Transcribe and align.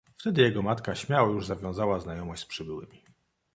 Wtedy 0.17 0.41
jego 0.41 0.61
matka 0.61 0.95
śmiało 0.95 1.29
już 1.33 1.45
zawiązała 1.45 1.99
znajomość 1.99 2.41
z 2.41 2.45
przybyłymi. 2.45 3.01